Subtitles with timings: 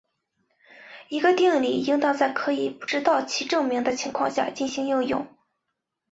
[1.09, 5.27] 一个定理应当可以在不知道其证明的情况下进行应用。